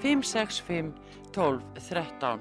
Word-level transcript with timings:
565 0.00 0.94
12 1.32 1.62
13. 1.88 2.40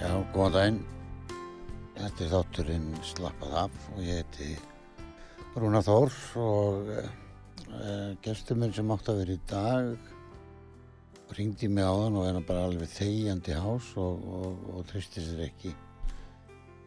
Já, 0.00 0.10
góðan 0.34 0.52
daginn. 0.52 0.82
Þetta 1.94 2.24
er 2.24 2.32
þátturinn 2.34 2.88
Slappað 3.06 3.54
af 3.62 3.82
og 3.94 4.02
ég 4.02 4.18
heiti 4.20 4.56
Rúna 5.54 5.78
Þór 5.86 6.10
og 6.42 6.88
uh, 6.90 8.10
gestur 8.24 8.58
minn 8.58 8.72
sem 8.74 8.88
átti 8.90 9.12
að 9.12 9.20
vera 9.20 9.34
í 9.36 9.42
dag 9.46 10.08
ringdi 11.38 11.68
mig 11.70 11.86
á 11.86 11.94
þann 11.94 12.18
og 12.18 12.26
er 12.26 12.34
hann 12.34 12.48
bara 12.48 12.64
alveg 12.66 12.90
þegjandi 12.90 13.54
hás 13.62 13.92
og, 14.02 14.24
og, 14.38 14.64
og 14.74 14.88
tristi 14.90 15.22
sér 15.22 15.44
ekki. 15.46 15.70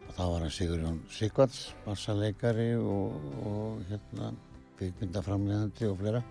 Og 0.04 0.12
það 0.18 0.34
var 0.34 0.44
hann 0.44 0.54
Sigurjón 0.58 1.00
Sigvarts, 1.12 1.62
bassaleikari 1.86 2.68
og, 2.76 3.16
og 3.48 3.80
hérna 3.88 4.34
kvikmyndaframleðandi 4.76 5.88
og 5.88 5.98
fleira. 6.02 6.22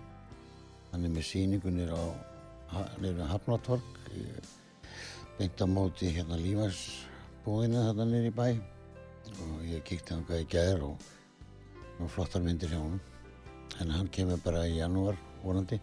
Hann 0.92 1.10
er 1.10 1.14
með 1.18 1.28
síningunir 1.32 1.90
á 1.90 2.04
nýru 3.02 3.26
Hafnatorg 3.34 3.84
beint 5.38 5.58
á 5.62 5.66
móti 5.66 6.14
hérna 6.14 6.38
lífarsbúðinu 6.38 7.82
þarna 7.90 8.10
nýri 8.14 8.34
bæ 8.34 8.48
og 9.42 9.62
ég 9.66 9.82
kíkti 9.86 10.14
hann 10.14 10.26
hvað 10.26 10.44
ég 10.46 10.52
gæðir 10.54 10.84
og, 10.88 11.08
og 11.98 12.10
flottar 12.12 12.42
myndir 12.44 12.70
hjá 12.72 12.80
honum. 12.80 13.00
En 13.80 13.90
hann 13.94 14.08
kemur 14.14 14.40
bara 14.44 14.66
í 14.66 14.78
janúar 14.78 15.18
vonandi. 15.42 15.78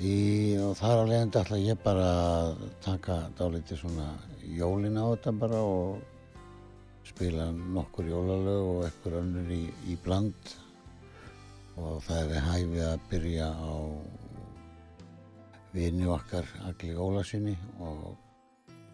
Í, 0.00 0.56
og 0.64 0.78
þar 0.78 1.02
á 1.02 1.08
leiðandi 1.10 1.40
ætla 1.42 1.58
ég 1.60 1.82
bara 1.84 2.06
að 2.30 2.62
taka 2.84 3.18
dálítið 3.36 3.82
svona 3.82 4.06
jólin 4.56 4.96
á 4.96 5.04
þetta 5.12 5.34
bara 5.42 5.60
og 5.60 6.00
spila 7.04 7.50
nokkur 7.52 8.08
jólalög 8.08 8.70
og 8.70 8.80
ekkur 8.88 9.18
önnur 9.20 9.52
í, 9.52 9.66
í 9.92 9.98
bland. 10.04 10.56
Og 11.76 12.00
það 12.06 12.32
við 12.32 12.48
hæfið 12.48 12.82
að 12.86 13.06
byrja 13.12 13.52
á 13.52 13.74
vini 15.76 16.08
okkar 16.10 16.48
Agli 16.66 16.96
Ólasinni 16.96 17.56
og 17.78 18.16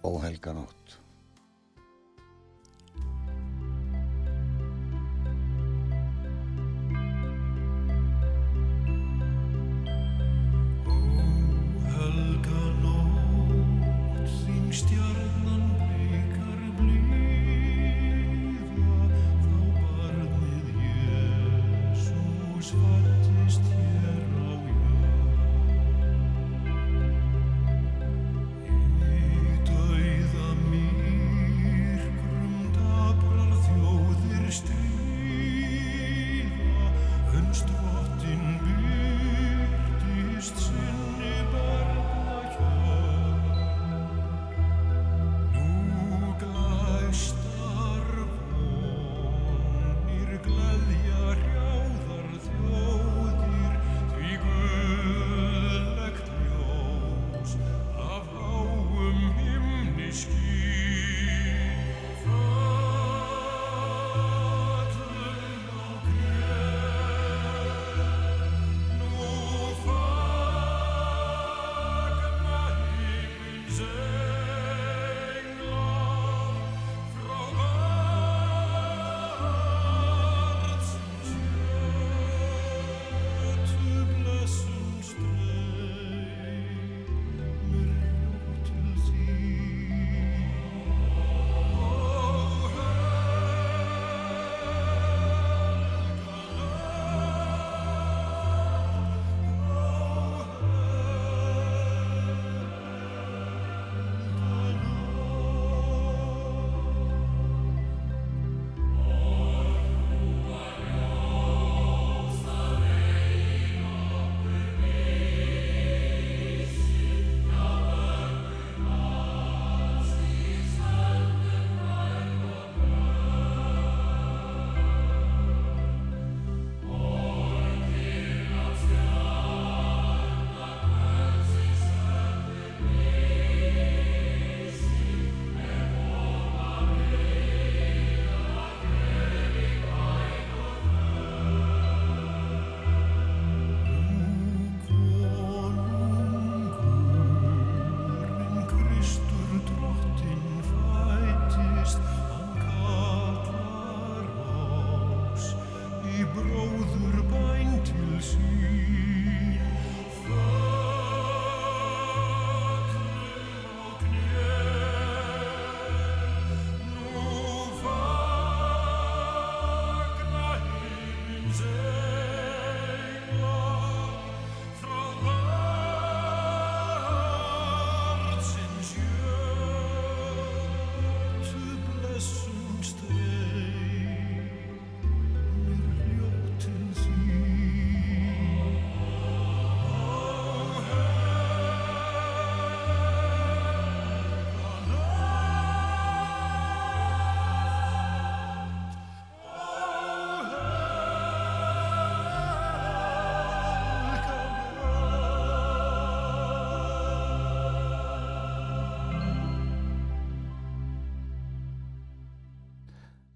Óhelganótt. 0.07 1.06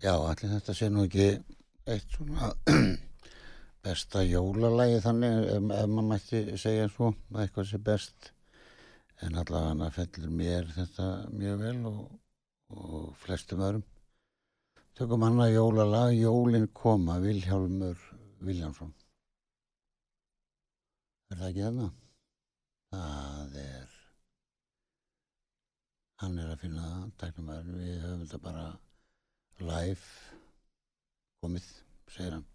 Já, 0.00 0.14
allir 0.16 0.48
þetta 0.54 0.72
sé 0.72 0.86
nú 0.88 1.02
ekki 1.04 1.24
eitt 1.92 2.14
svona 2.14 2.46
besta 3.84 4.22
jólalagi 4.24 5.02
þannig 5.04 5.34
ef, 5.42 5.66
ef 5.76 5.90
maður 5.92 6.08
mætti 6.08 6.40
segja 6.62 6.86
svo 6.88 7.10
að 7.34 7.42
eitthvað 7.44 7.68
sé 7.68 7.80
best. 7.90 8.30
En 9.20 9.36
allavega 9.36 9.90
fellur 9.92 10.32
mér 10.32 10.72
þetta 10.72 11.10
mjög 11.36 11.60
vel 11.66 11.76
og, 11.92 12.00
og 12.72 13.10
flestum 13.20 13.60
öðrum. 13.66 13.84
Tökum 14.96 15.28
annað 15.28 15.54
jólalag 15.58 16.16
Jólin 16.16 16.68
koma, 16.72 17.20
Vilhjálmur 17.20 18.00
Viljánsson 18.40 18.94
Er 21.30 21.38
það 21.38 21.48
ekki 21.50 21.66
þarna? 21.66 21.88
Það 22.90 23.56
er 23.68 23.96
hann 26.20 26.38
er 26.40 26.52
að 26.52 26.62
finna 26.64 26.86
það, 26.86 27.10
tæknum 27.20 27.52
við 27.76 28.00
höfum 28.00 28.24
þetta 28.24 28.40
bara 28.48 28.64
live 29.60 30.04
komið, 31.40 31.66
segir 32.12 32.36
hann. 32.36 32.46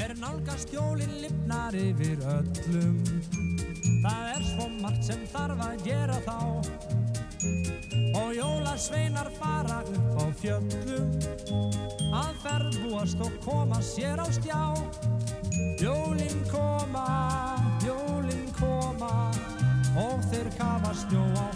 Er 0.00 0.14
nálgast 0.20 0.72
jólinn 0.74 1.16
lifnar 1.22 1.76
yfir 1.78 2.20
öllum. 2.34 3.00
Það 4.04 4.28
er 4.34 4.44
svo 4.50 4.68
margt 4.82 5.04
sem 5.06 5.24
þarf 5.32 5.64
að 5.64 5.84
gera 5.86 6.18
þá. 6.26 6.38
Og 8.20 8.30
jólasveinar 8.36 9.30
fara 9.38 9.80
upp 9.84 10.20
á 10.20 10.24
fjöllum. 10.42 11.10
Að 12.14 12.32
ferðbúast 12.44 13.24
og 13.24 13.40
koma 13.44 13.80
sér 13.82 14.22
á 14.22 14.28
stjá 14.30 14.60
Jólinn 15.80 16.44
koma, 16.50 17.08
jólinn 17.84 18.48
koma. 18.58 19.30
Og 19.98 20.22
þeir 20.30 20.48
kafa 20.58 20.94
snjó 20.94 21.24
á 21.38 21.53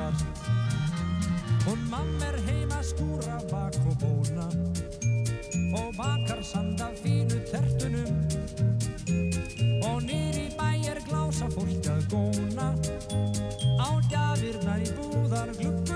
skart 0.00 0.24
Hún 1.66 1.90
mamma 1.90 2.26
er 2.26 2.36
heima 2.46 2.82
skúra 2.82 3.36
bak 3.50 3.74
og 3.86 3.96
bóna. 4.00 4.46
Og 5.76 5.94
bakar 5.96 6.42
sand 6.42 6.80
af 6.80 6.94
fínu 7.02 7.38
tertunum. 7.50 8.16
Og 9.84 10.02
nýri 10.02 10.46
bæ 10.58 10.70
er 10.92 11.00
glása 11.08 11.46
fólk 11.54 11.84
að 11.94 12.02
góna. 12.12 12.68
Á 13.76 13.88
gjafirnar 14.10 14.80
í 14.80 14.90
búðar 14.96 15.52
glukkunum 15.58 15.89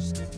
trust 0.00 0.29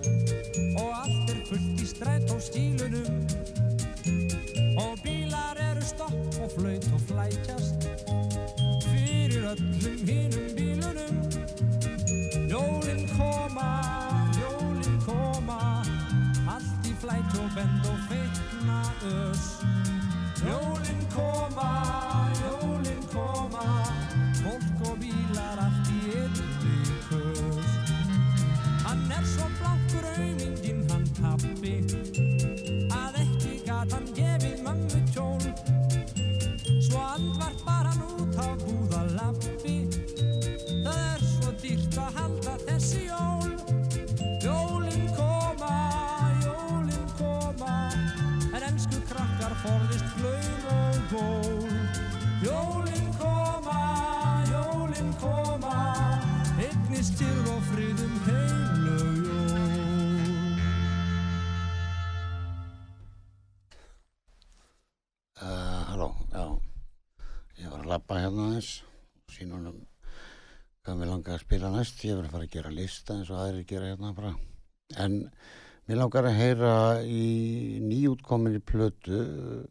næst, 71.83 72.03
ég 72.07 72.15
að 72.15 72.31
fara 72.31 72.47
að 72.47 72.53
gera 72.55 72.71
lista 72.71 73.15
eins 73.17 73.31
og 73.33 73.41
aðrir 73.43 73.67
gera 73.67 73.89
hérna 73.91 74.12
bara. 74.15 74.33
En 75.03 75.15
mér 75.89 75.99
langar 75.99 76.29
að 76.29 76.37
heyra 76.39 76.75
í 77.03 77.81
nýjútkominni 77.83 78.61
plötu 78.62 79.19
uh, 79.19 79.62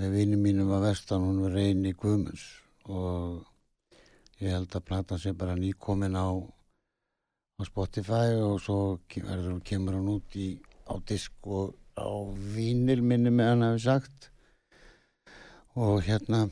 með 0.00 0.16
vinið 0.16 0.40
mínum 0.42 0.72
að 0.74 0.88
vestan, 0.88 1.26
hún 1.28 1.42
var 1.44 1.54
reyni 1.54 1.92
Guðmunds 1.94 2.46
og 2.90 3.44
ég 4.40 4.56
held 4.56 4.74
að 4.74 4.86
platan 4.88 5.20
sé 5.22 5.34
bara 5.36 5.54
nýkomin 5.58 6.16
á, 6.18 6.34
á 6.34 7.62
Spotify 7.68 8.34
og 8.40 8.56
svo 8.64 8.80
verður, 9.14 9.60
kemur 9.62 10.00
hún 10.00 10.16
út 10.16 10.34
í, 10.34 10.56
á 10.90 10.98
disk 11.06 11.46
og 11.46 11.76
á 11.94 12.10
vínil 12.56 13.04
minni 13.04 13.30
með 13.30 13.52
hann 13.52 13.66
hafi 13.68 13.84
sagt 13.84 14.30
og 15.76 16.00
hérna 16.08 16.48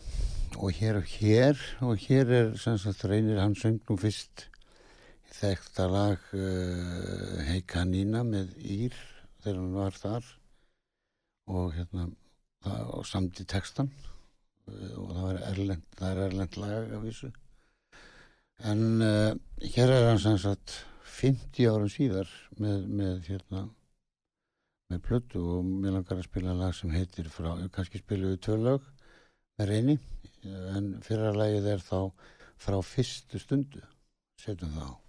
og 0.60 0.70
hér 0.76 1.00
og 1.00 1.10
hér 1.16 1.64
og 1.88 2.04
hér 2.04 2.30
er 2.42 2.54
sem 2.60 2.78
sagt 2.78 3.08
reynir 3.08 3.40
hann 3.40 3.58
söng 3.58 3.80
nú 3.88 3.96
fyrst 3.98 4.46
þekkta 5.36 5.86
lag 5.92 6.28
uh, 6.34 7.38
Hei 7.48 7.60
kanína 7.68 8.24
með 8.26 8.54
Ír 8.58 8.96
þegar 9.42 9.58
hann 9.60 9.74
var 9.76 9.96
þar 9.98 10.28
og 11.48 11.72
hérna 11.76 12.08
það, 12.64 12.92
og 12.96 13.06
samt 13.08 13.40
í 13.42 13.46
textan 13.48 13.90
uh, 13.92 14.94
og 14.98 15.14
það 15.16 15.40
erlend 15.52 15.98
það 15.98 16.10
er 16.10 16.22
erlend 16.26 16.60
lag 16.60 16.92
af 16.98 17.08
þessu 17.08 17.32
en 18.72 18.84
uh, 19.04 19.32
hér 19.64 19.94
er 19.94 20.08
hann 20.10 20.22
sem 20.22 20.38
sagt 20.42 20.78
50 21.18 21.68
árum 21.70 21.90
síðar 21.92 22.30
með, 22.58 22.86
með 22.86 23.28
hérna 23.30 23.66
með 24.88 25.02
plötu 25.04 25.42
og 25.56 25.66
mér 25.68 25.98
langar 25.98 26.20
að 26.20 26.28
spila 26.28 26.54
lag 26.56 26.72
sem 26.76 26.92
heitir 26.94 27.28
frá, 27.32 27.50
kannski 27.74 28.00
spilum 28.00 28.32
við 28.32 28.40
tvö 28.46 28.56
lög 28.62 28.86
með 29.58 29.70
reyni 29.72 29.98
en 30.76 30.94
fyrra 31.04 31.34
lagið 31.36 31.68
er 31.74 31.84
þá 31.84 32.00
frá 32.58 32.78
fyrstu 32.86 33.42
stundu 33.42 33.82
setjum 34.40 34.72
það 34.78 34.94
á 34.94 35.07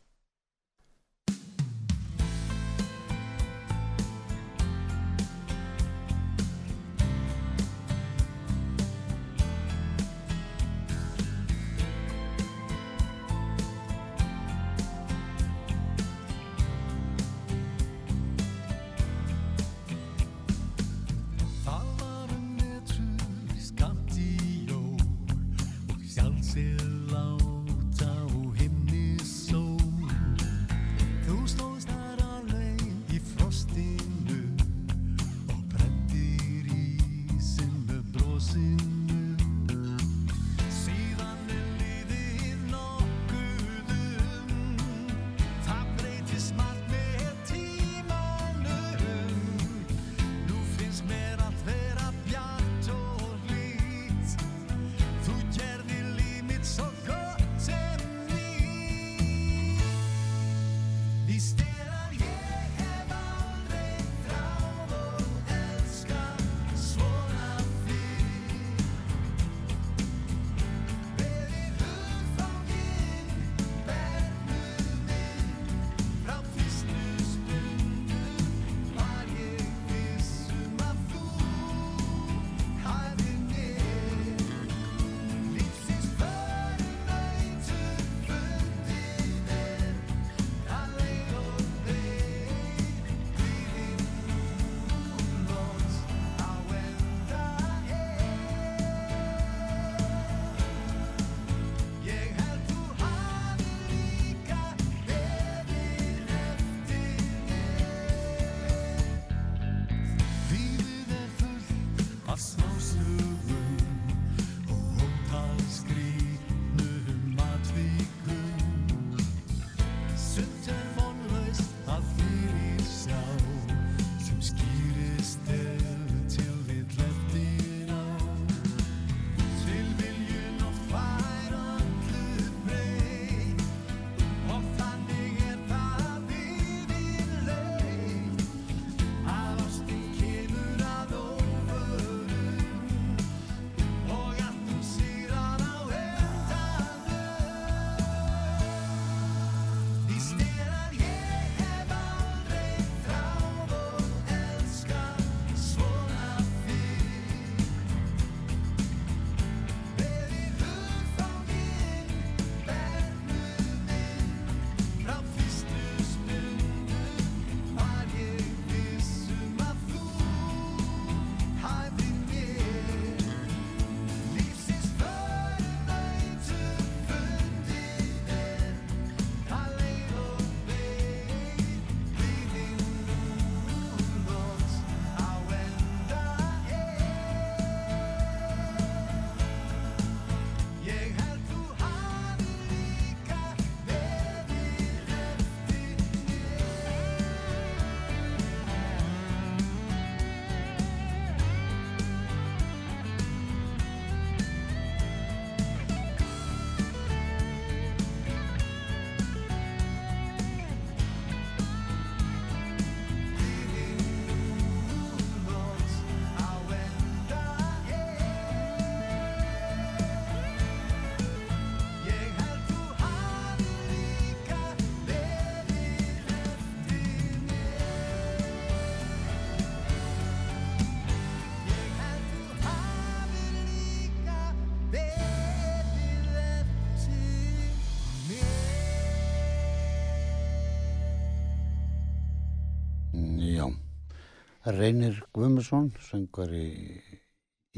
Reynir 244.66 245.22
Guðmusson, 245.32 245.94
söngvari 246.04 247.00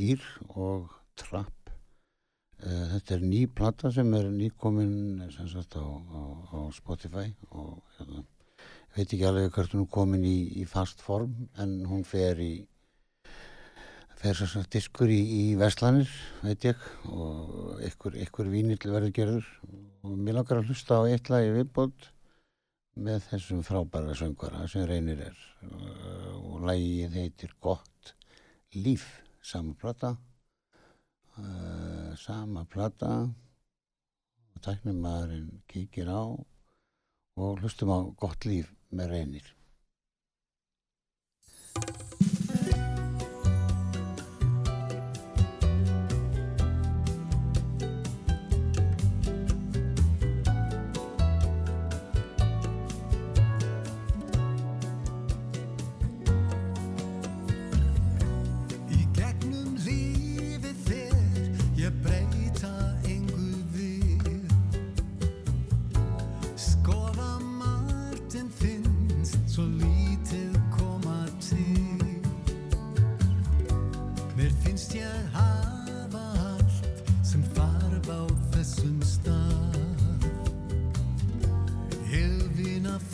Ír 0.01 0.21
og 0.49 0.89
Trapp. 1.15 1.69
Eh, 2.57 2.85
Þetta 2.95 3.13
er 3.15 3.21
ný 3.21 3.41
plata 3.45 3.91
sem 3.93 4.09
er 4.17 4.31
nýkomin 4.33 5.29
sem 5.29 5.47
sagt 5.47 5.77
á, 5.77 5.85
á, 5.85 6.21
á 6.49 6.59
Spotify 6.73 7.27
og 7.51 7.83
hérna, 7.99 8.23
veit 8.95 9.13
ekki 9.13 9.27
alveg 9.29 9.53
hvert 9.53 9.75
hún 9.77 9.85
er 9.85 9.91
komin 9.93 10.25
í, 10.25 10.37
í 10.57 10.65
fast 10.65 11.05
form 11.05 11.35
en 11.61 11.85
hún 11.85 12.01
fer 12.01 12.41
í 12.41 12.65
fer 14.17 14.37
sem 14.37 14.49
sagt 14.49 14.73
diskur 14.73 15.09
í, 15.09 15.21
í 15.21 15.43
Vestlanir, 15.57 16.09
veit 16.41 16.65
ég 16.65 16.81
og 17.09 17.77
ykkur, 17.85 18.17
ykkur 18.25 18.49
vínill 18.49 18.81
verður 18.81 19.13
gerður 19.15 19.47
og 20.01 20.17
mér 20.17 20.37
langar 20.39 20.61
að 20.61 20.69
hlusta 20.69 20.97
á 20.97 21.09
eitt 21.09 21.29
lagi 21.29 21.53
viðbót 21.55 22.10
með 22.99 23.23
þessum 23.29 23.61
frábæra 23.63 24.15
söngvara 24.17 24.65
sem 24.67 24.83
reynir 24.87 25.21
er 25.29 25.37
uh, 25.63 26.35
og 26.51 26.65
lagið 26.67 27.15
heitir 27.15 27.53
Gott 27.63 28.13
líf, 28.75 29.05
sama 29.41 29.73
plata 29.79 30.15
uh, 31.37 32.11
sama 32.19 32.65
plata 32.65 33.13
og 34.51 34.61
tæknum 34.65 34.99
maðurinn 35.03 35.61
kíkir 35.71 36.11
á 36.11 36.23
og 37.39 37.61
hlustum 37.63 37.93
á 37.95 37.99
Gott 38.19 38.45
líf 38.45 38.73
með 38.91 39.15
reynir 39.15 39.55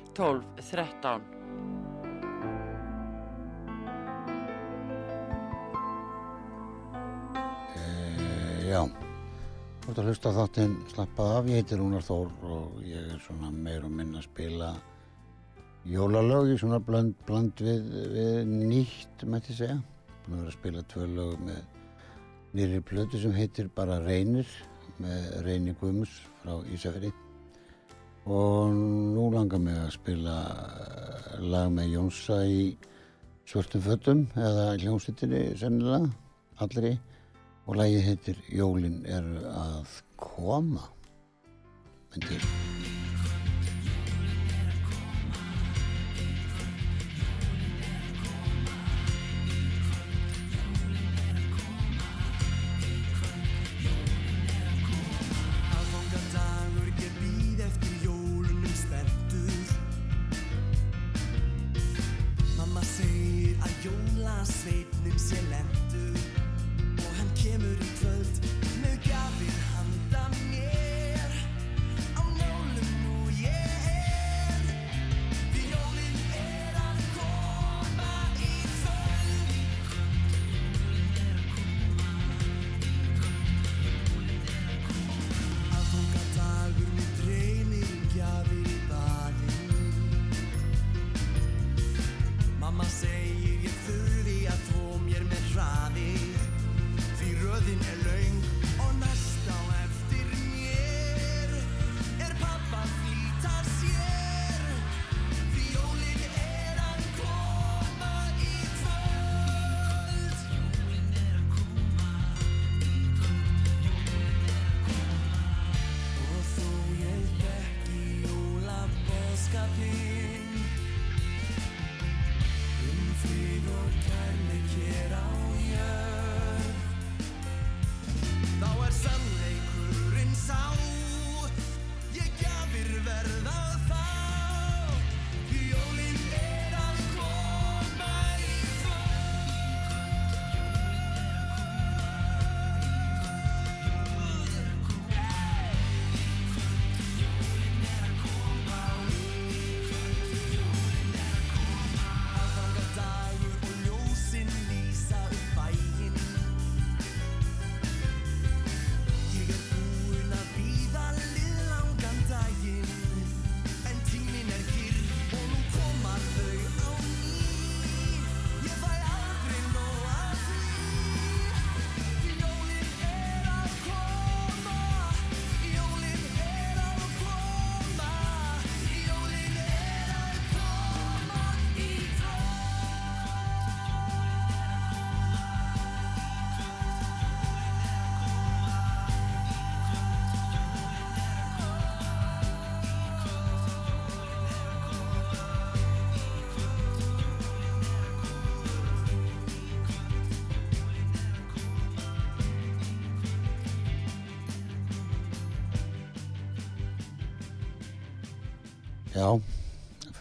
12 0.13 0.43
13. 0.59 1.21
E, 7.75 7.83
já, 8.67 8.81
þú 9.81 9.93
ert 9.93 10.01
að 10.01 10.09
hlusta 10.09 10.33
þáttinn 10.35 10.75
slappað 10.91 11.31
af, 11.37 11.47
ég 11.47 11.61
heiti 11.61 11.79
Rúnar 11.79 12.03
Þór 12.03 12.33
og 12.43 12.81
ég 12.83 13.13
er 13.15 13.23
svona 13.23 13.53
meir 13.55 13.87
og 13.87 13.95
minna 13.95 14.19
að 14.19 14.27
spila 14.27 14.73
jólalög 15.87 16.51
í 16.51 16.59
svona 16.59 16.81
bland, 16.83 17.15
bland 17.25 17.63
við, 17.63 17.87
við 18.11 18.51
nýtt, 18.51 19.23
mætti 19.23 19.55
segja. 19.55 19.79
Búin 20.25 20.35
að 20.35 20.43
vera 20.43 20.51
að 20.51 20.59
spila 20.59 20.87
tvö 20.91 21.07
lög 21.15 21.41
með 21.47 21.63
nýri 22.51 22.83
plötu 22.83 23.21
sem 23.21 23.33
heitir 23.33 23.71
bara 23.71 24.01
Reynir 24.03 24.47
með 24.99 25.35
Reyni 25.47 25.73
Guðmus 25.79 26.19
frá 26.43 26.57
Ísafjörði 26.67 27.15
og 28.25 28.73
nú 29.15 29.29
langar 29.33 29.61
mig 29.61 29.77
að 29.81 29.93
spila 29.95 30.37
lag 31.41 31.71
með 31.73 31.95
Jónsa 31.95 32.41
í 32.45 32.65
svörtum 33.49 33.83
fötum 33.85 34.25
eða 34.37 34.75
hljómsveitinni 34.77 35.57
sennilega, 35.59 36.11
allri. 36.61 36.93
Og 37.69 37.77
lagið 37.77 38.07
heitir 38.07 38.39
Jólin 38.51 39.01
eru 39.05 39.45
að 39.53 39.97
koma. 40.19 40.89
Myndi 42.11 42.41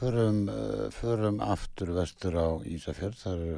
förum, 0.01 0.49
uh, 0.49 0.91
förum 0.91 1.41
aftur 1.41 1.91
vestur 1.93 2.37
á 2.41 2.49
Ísafjörð, 2.65 3.19
það 3.21 3.41
eru 3.41 3.57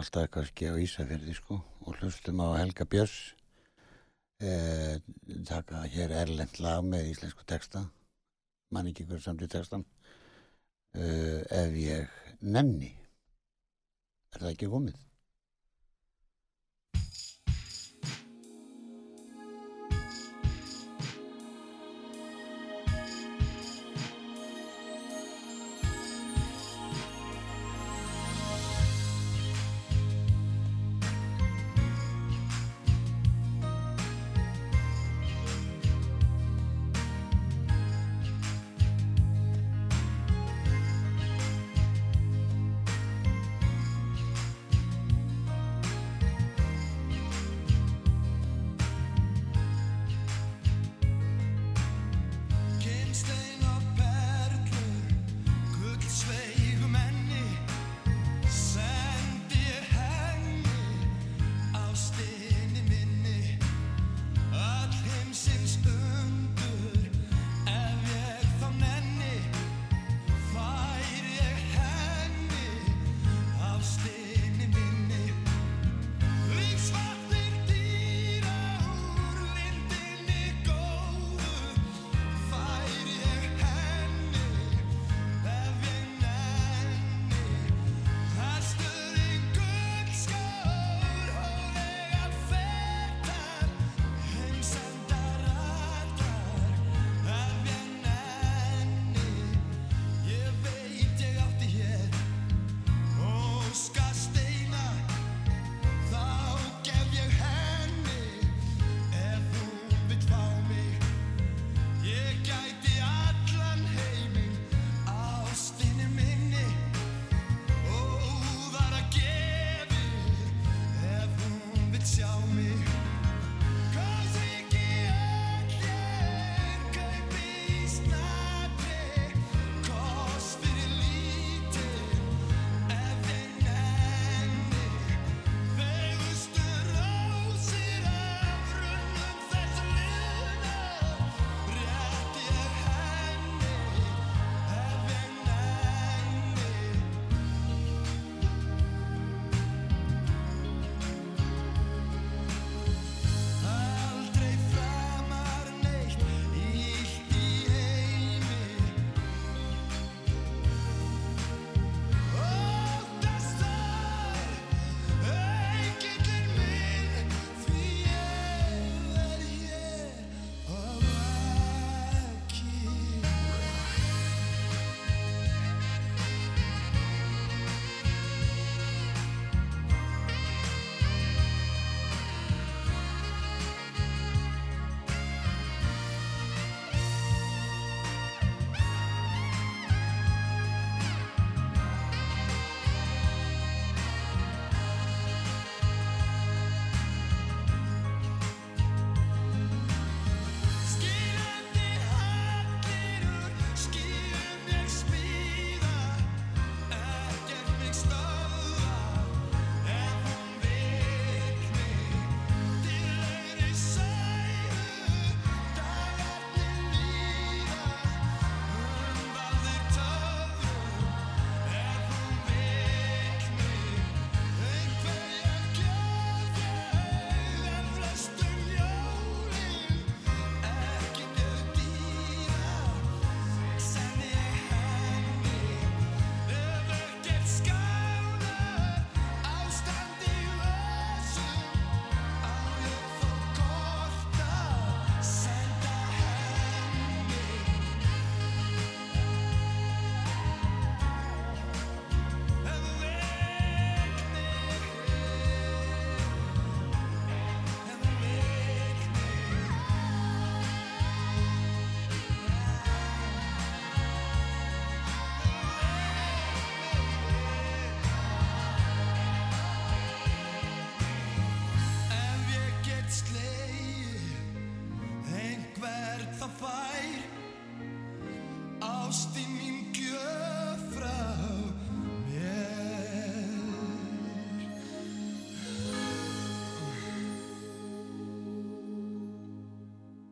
alltaf 0.00 0.24
eitthvað 0.24 0.42
að 0.42 0.48
ske 0.50 0.70
á 0.70 0.82
Ísafjörði 0.82 1.34
sko 1.38 1.58
og 1.86 2.00
hlustum 2.00 2.42
á 2.42 2.58
Helga 2.58 2.86
Björns, 2.90 3.18
eh, 4.42 4.98
taka 5.46 5.84
hér 5.94 6.14
erlend 6.22 6.58
lag 6.64 6.82
með 6.82 7.12
íslensku 7.12 7.46
texta, 7.46 7.84
mann 8.74 8.90
ekki 8.90 9.06
hver 9.06 9.22
samt 9.22 9.44
í 9.46 9.50
textan, 9.52 9.84
uh, 10.96 11.38
ef 11.60 11.78
ég 11.78 12.10
nenni, 12.40 12.90
er 14.34 14.42
það 14.42 14.52
ekki 14.56 14.72
komið? 14.74 15.09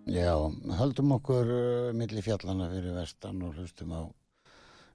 Já, 0.08 0.32
höldum 0.78 1.10
okkur 1.18 1.50
uh, 1.52 1.90
milli 1.92 2.22
fjallana 2.24 2.70
fyrir 2.72 2.94
vestan 2.96 3.42
og 3.44 3.58
hlustum 3.58 3.90
á 3.92 4.08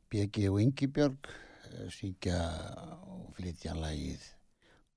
BG 0.10 0.48
og 0.50 0.58
Ingibjörg 0.64 1.30
uh, 1.30 1.86
syngja 1.94 2.40
og 3.14 3.28
flytja 3.38 3.78
lagið 3.78 4.26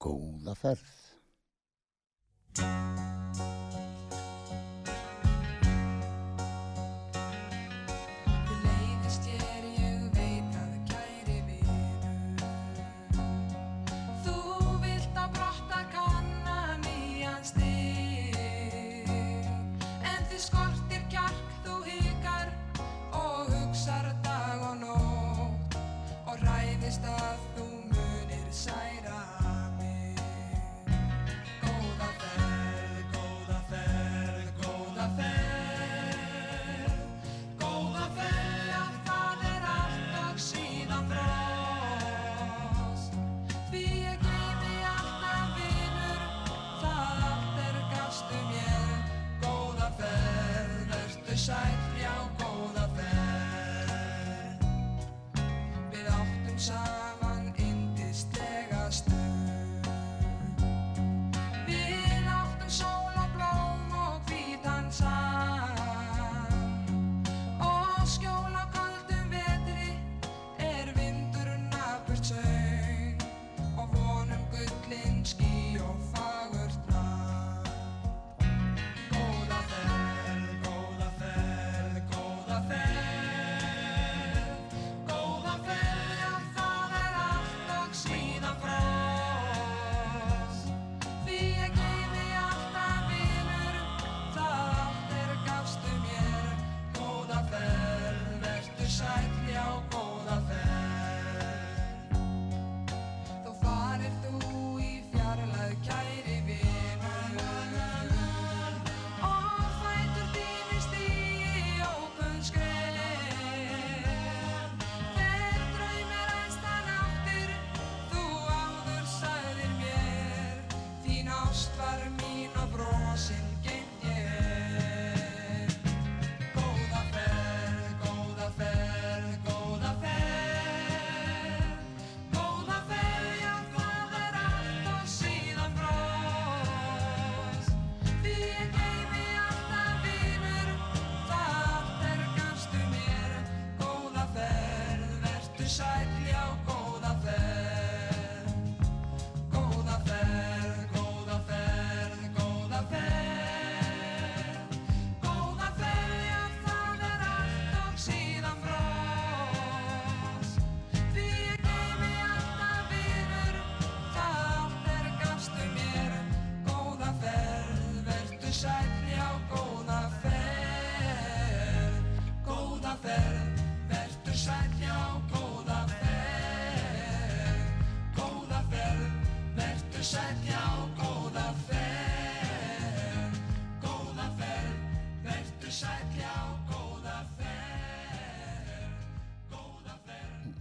Góða 0.00 0.56
ferð. 0.56 0.96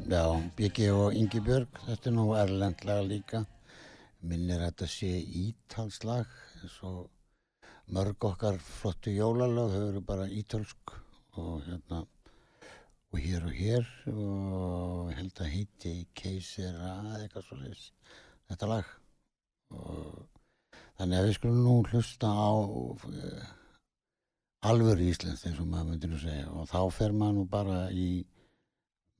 Já, 0.05 0.37
BG 0.53 0.91
og 0.93 1.15
Ingibjörg, 1.17 1.79
þetta 1.87 2.11
er 2.11 2.13
nú 2.13 2.23
erlendlega 2.37 3.01
líka. 3.01 3.39
Minnir 4.21 4.59
að 4.61 4.67
þetta 4.67 4.87
sé 4.93 5.07
ítalslag, 5.39 6.35
eins 6.59 6.75
og 6.85 6.99
mörg 7.97 8.27
okkar 8.29 8.59
flottu 8.61 9.09
jólalög, 9.15 9.73
þau 9.73 9.85
eru 9.87 10.03
bara 10.05 10.27
ítölsk 10.29 10.93
og 11.41 11.65
hérna, 11.65 12.03
og 13.09 13.17
hér 13.23 13.47
og 13.49 13.57
hér 13.57 13.89
og 14.13 15.09
ég 15.09 15.17
held 15.23 15.41
að 15.41 15.51
heiti 15.55 15.95
Keisera 16.13 16.91
eða 16.99 17.23
eitthvað 17.23 17.47
svo 17.47 17.59
leiðis, 17.63 17.89
þetta 18.51 18.71
lag. 18.75 18.93
Og 19.73 20.77
þannig 20.99 21.17
að 21.17 21.31
við 21.31 21.35
skulum 21.39 21.65
nú 21.65 21.75
hlusta 21.89 22.29
á 22.29 22.53
uh, 22.53 23.49
alvöru 24.69 25.09
íslenskt 25.09 25.49
eins 25.49 25.65
og 25.65 25.73
maður 25.73 25.95
myndi 25.95 26.13
nú 26.13 26.21
segja 26.21 26.45
og 26.53 26.69
þá 26.69 26.79
fer 26.93 27.17
maður 27.17 27.41
nú 27.41 27.49
bara 27.57 27.81
í 27.89 28.09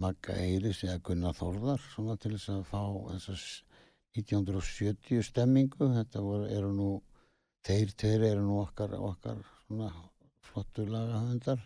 Magga 0.03 0.35
Eiris 0.43 0.83
eða 0.83 1.01
Gunnar 1.07 1.37
Þórðar 1.37 1.83
svona 1.93 2.17
til 2.19 2.33
þess 2.35 2.51
að 2.51 2.65
fá 2.67 2.81
þessas 3.13 3.45
1970 4.19 5.23
stemmingu 5.23 5.87
þetta 5.93 6.23
voru, 6.23 6.49
eru 6.51 6.71
nú 6.75 6.89
þeir 7.65 7.93
tveir 7.99 8.25
eru 8.31 8.43
nú 8.43 8.59
okkar, 8.63 8.95
okkar 8.99 9.39
svona 9.65 9.91
flottu 10.45 10.85
lagahöndar 10.87 11.63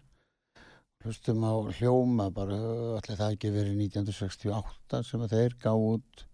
hlustum 1.03 1.43
á 1.47 1.53
hljóma 1.79 2.27
bara 2.35 2.57
allir 2.99 3.19
það 3.19 3.35
ekki 3.35 3.53
verið 3.55 3.81
1968 3.85 5.03
sem 5.07 5.23
að 5.25 5.35
þeir 5.35 5.55
gá 5.63 5.71
út 5.73 6.25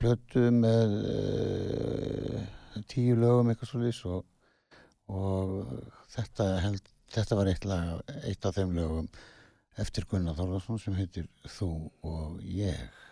plötu 0.00 0.44
með 0.54 0.94
uh, 1.10 2.40
tíu 2.90 3.18
lögum 3.20 3.52
eitthvað 3.52 3.70
svo 3.70 3.82
lýs 3.82 4.00
og, 4.08 4.24
og 5.12 5.54
þetta, 6.14 6.48
held, 6.64 6.90
þetta 7.14 7.38
var 7.38 7.52
eitt, 7.52 7.68
lag, 7.68 8.02
eitt 8.24 8.48
af 8.48 8.58
þeim 8.58 8.74
lögum 8.78 9.08
eftir 9.80 10.06
Gunnar 10.10 10.36
Þorðarsson 10.38 10.80
sem 10.82 10.98
heitir 10.98 11.30
Þú 11.56 11.70
og 12.06 12.42
ég. 12.46 13.02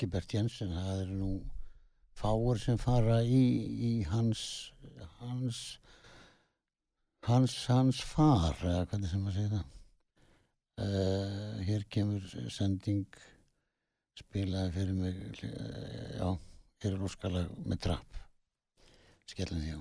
Engibert 0.00 0.32
Jensen, 0.32 0.70
það 0.72 1.00
eru 1.02 1.14
nú 1.20 1.26
fáur 2.16 2.56
sem 2.56 2.78
fara 2.80 3.18
í, 3.20 3.40
í 3.84 3.90
hans 4.08 4.72
hans 5.18 5.58
hans, 7.28 7.56
hans 7.68 8.00
far 8.08 8.56
eða 8.64 8.86
hvernig 8.88 9.10
sem 9.12 9.20
maður 9.20 9.36
segir 9.36 9.52
það. 9.58 9.66
Uh, 10.80 11.60
hér 11.68 11.84
kemur 11.92 12.24
sending 12.48 13.04
spilaði 14.16 14.72
fyrir 14.78 14.96
mig 15.02 15.20
uh, 15.44 16.16
já, 16.16 16.28
hér 16.80 16.96
er 16.96 17.06
óskalag 17.10 17.52
með 17.60 17.84
trapp. 17.90 18.10
Skellin 19.28 19.60
því 19.66 19.72
á 19.76 19.80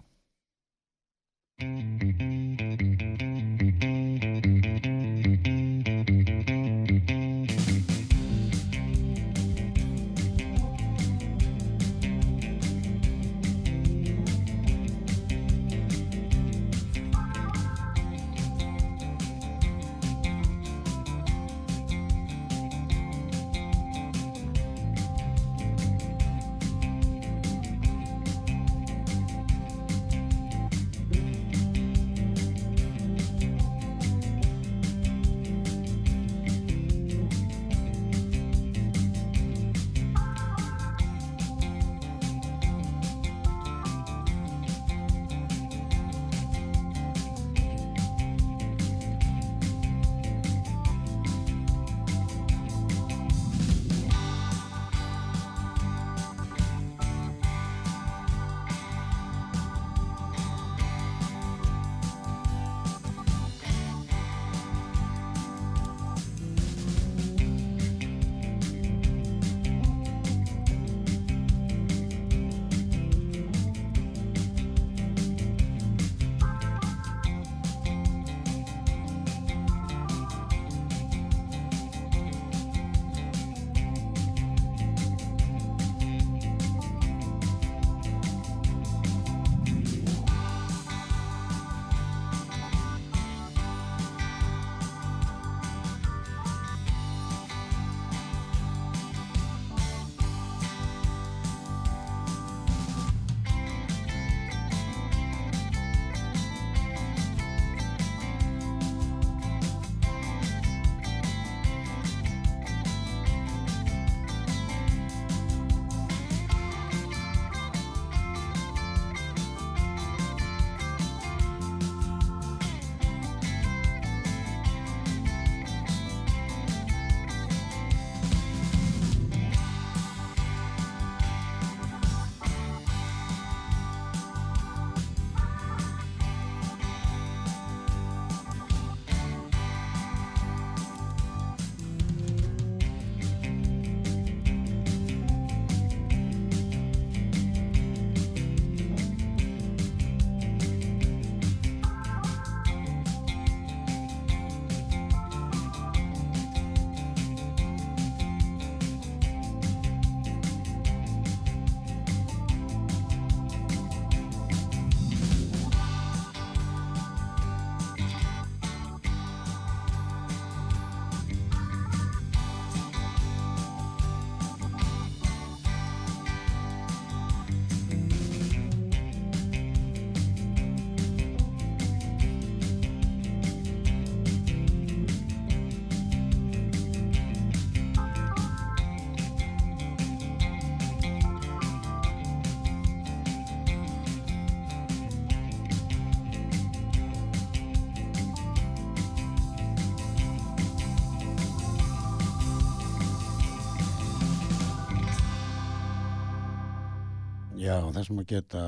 Já, 207.70 207.84
þess 207.94 208.10
að 208.10 208.24
geta 208.26 208.62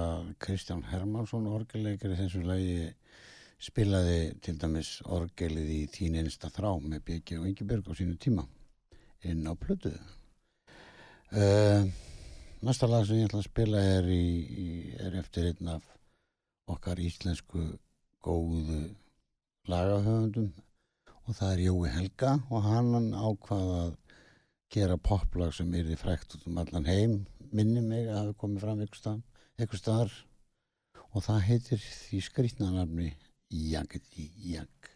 Kristján 0.43 0.82
Hermansson 0.86 1.47
orgelleikari 1.49 2.14
þessu 2.20 2.43
lagi 2.45 2.91
spilaði 3.58 4.18
til 4.45 4.54
dæmis 4.62 4.91
orgelið 5.10 5.72
í 5.74 5.80
Þín 5.89 6.20
einsta 6.20 6.52
þrá 6.54 6.76
með 6.84 7.02
Bjegi 7.08 7.39
og 7.39 7.47
Ingeberg 7.49 7.89
á 7.89 7.97
sínu 7.97 8.20
tíma 8.22 8.45
inn 9.26 9.41
á 9.49 9.58
plötu. 9.58 9.95
Uh, 11.34 11.89
næsta 12.62 12.91
lag 12.91 13.08
sem 13.10 13.24
ég 13.24 13.32
ætla 13.32 13.41
að 13.41 13.47
spila 13.47 13.82
er, 13.95 14.12
í, 14.14 14.30
í, 14.66 14.70
er 15.02 15.18
eftir 15.24 15.49
einn 15.49 15.74
af 15.80 15.89
okkar 16.70 17.02
íslensku 17.02 17.72
góðu 18.22 18.84
lagahöfundum 19.72 20.52
og 21.26 21.39
það 21.39 21.56
er 21.56 21.66
Jói 21.72 21.95
Helga 21.97 22.38
og 22.52 22.70
hann 22.70 23.14
ákvað 23.18 23.78
að 23.80 23.93
gera 24.78 25.02
poplag 25.02 25.58
sem 25.58 25.74
yrði 25.74 25.97
frækt 25.97 26.38
út 26.38 26.52
um 26.52 26.62
allan 26.62 26.91
heim 26.91 27.24
minni 27.52 27.84
mig 27.84 28.08
að 28.08 28.20
hafa 28.20 28.38
komið 28.43 28.66
fram 28.66 28.84
einhver 28.86 29.82
staðar 29.82 30.14
og 31.12 31.26
það 31.26 31.45
heitir 31.49 31.84
því 31.84 32.24
skrýtnanarfni 32.28 33.12
Jagdi 33.52 34.30
Jag 34.47 34.90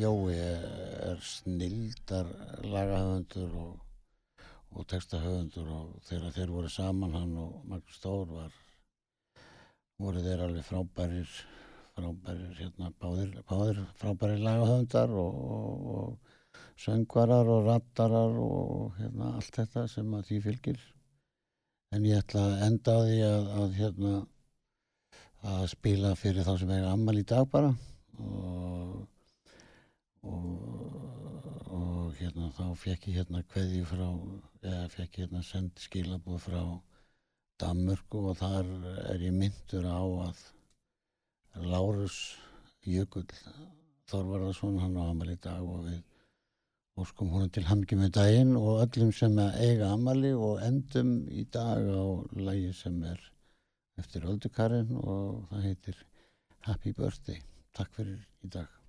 Jói 0.00 0.34
er, 0.38 1.18
snildar 1.20 2.28
lagahöfundur 2.64 3.56
og, 3.60 3.80
og 4.72 4.86
textahöfundur 4.88 5.68
og 5.76 5.90
þegar 6.08 6.36
þeir 6.36 6.52
voru 6.54 6.70
saman, 6.72 7.16
hann 7.18 7.34
og 7.42 7.58
Magnús 7.68 7.98
Stór 7.98 8.30
var, 8.30 8.54
voru 10.00 10.22
þeir 10.24 10.44
alveg 10.46 10.64
frábærir, 10.64 11.34
frábærir, 11.98 12.54
hérna, 12.62 12.88
báðir, 13.02 13.36
báðir 13.50 13.82
frábærir 14.00 14.40
lagahöfundar 14.46 15.12
og, 15.24 15.44
og, 15.58 15.92
og 15.98 16.64
söngvarar 16.80 17.52
og 17.58 17.68
rattarar 17.68 18.40
og 18.40 18.96
hérna, 18.96 19.34
allt 19.36 19.60
þetta 19.60 19.86
sem 19.90 20.16
að 20.16 20.26
því 20.30 20.42
fylgir. 20.48 20.82
En 21.92 22.06
ég 22.06 22.22
ætla 22.22 22.46
að 22.46 22.66
enda 22.70 22.96
á 22.96 23.00
því 23.04 23.22
að, 23.26 23.54
að 23.60 23.78
hérna, 23.82 24.16
að 25.52 25.70
spila 25.74 26.16
fyrir 26.16 26.46
þá 26.46 26.52
sem 26.62 26.76
er 26.78 26.88
ammal 26.88 27.18
í 27.20 27.26
dag 27.26 27.48
bara 27.52 27.74
og, 28.20 29.00
og, 30.26 31.64
og 31.78 32.14
hérna 32.18 32.50
þá 32.56 32.66
fekk 32.82 33.08
ég 33.10 33.20
hérna 33.20 33.42
kveðju 33.52 33.88
frá 33.88 34.06
eða 34.08 34.86
fekk 34.94 35.18
ég 35.18 35.24
hérna 35.24 35.42
send 35.46 35.82
skilabúð 35.86 36.40
frá 36.46 36.62
Danmörku 37.60 38.22
og 38.30 38.38
þar 38.40 38.68
er 39.12 39.24
ég 39.26 39.36
myndur 39.36 39.84
á 39.84 40.00
að 40.28 40.44
Lárus 41.70 42.20
Jökull 42.86 43.26
Þorvarðarsson 44.10 44.78
hann 44.82 44.96
á 44.96 45.04
ammal 45.10 45.32
í 45.32 45.40
dag 45.40 45.60
og 45.62 45.84
við 45.88 46.00
óskum 47.00 47.30
hún 47.32 47.52
til 47.54 47.66
hamngi 47.68 47.98
með 48.00 48.14
daginn 48.16 48.56
og 48.58 48.80
öllum 48.84 49.12
sem 49.16 49.36
eiga 49.38 49.92
amali 49.94 50.32
og 50.48 50.64
endum 50.66 51.12
í 51.28 51.46
dag 51.58 51.84
á 51.84 52.04
lagi 52.48 52.72
sem 52.76 52.98
er 53.12 53.22
eftir 54.00 54.26
Öldukarinn 54.32 54.92
og 54.96 55.46
það 55.52 55.64
heitir 55.68 56.04
Happy 56.66 56.92
Birthday. 56.96 57.40
Takk 57.76 57.96
fyrir 57.96 58.20
í 58.44 58.52
dag. 58.52 58.79